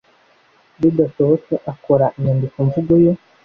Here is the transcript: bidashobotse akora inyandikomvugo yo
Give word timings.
bidashobotse 0.81 1.53
akora 1.71 2.05
inyandikomvugo 2.17 2.93
yo 3.03 3.13